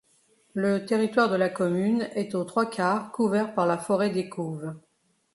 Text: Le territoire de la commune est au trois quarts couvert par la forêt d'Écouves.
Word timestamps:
Le 0.55 0.83
territoire 0.83 1.29
de 1.29 1.35
la 1.35 1.49
commune 1.49 2.09
est 2.15 2.33
au 2.33 2.43
trois 2.43 2.67
quarts 2.67 3.11
couvert 3.11 3.53
par 3.53 3.67
la 3.67 3.77
forêt 3.77 4.09
d'Écouves. 4.09 4.73